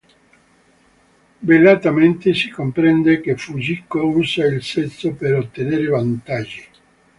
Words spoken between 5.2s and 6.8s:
ottenere vantaggi.